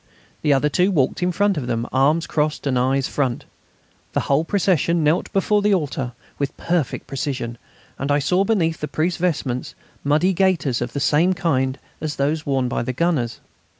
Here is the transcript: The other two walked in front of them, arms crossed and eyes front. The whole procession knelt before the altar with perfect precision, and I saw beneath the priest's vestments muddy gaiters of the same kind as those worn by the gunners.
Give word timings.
The 0.41 0.51
other 0.51 0.67
two 0.67 0.89
walked 0.89 1.21
in 1.21 1.31
front 1.31 1.57
of 1.57 1.67
them, 1.67 1.85
arms 1.91 2.25
crossed 2.25 2.65
and 2.65 2.79
eyes 2.79 3.07
front. 3.07 3.45
The 4.13 4.21
whole 4.21 4.43
procession 4.43 5.03
knelt 5.03 5.31
before 5.31 5.61
the 5.61 5.75
altar 5.75 6.13
with 6.39 6.57
perfect 6.57 7.05
precision, 7.05 7.59
and 7.99 8.11
I 8.11 8.17
saw 8.17 8.43
beneath 8.43 8.79
the 8.79 8.87
priest's 8.87 9.19
vestments 9.19 9.75
muddy 10.03 10.33
gaiters 10.33 10.81
of 10.81 10.93
the 10.93 10.99
same 10.99 11.33
kind 11.33 11.77
as 12.01 12.15
those 12.15 12.47
worn 12.47 12.67
by 12.67 12.81
the 12.81 12.93
gunners. 12.93 13.41